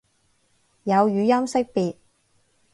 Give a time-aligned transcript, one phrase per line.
[0.83, 1.97] 有語音識別